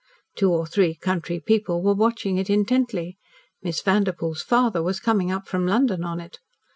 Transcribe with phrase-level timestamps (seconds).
[0.35, 3.19] Two or three country people were watching it intently.
[3.61, 6.39] Miss Vanderpoel's father was coming up from London on it.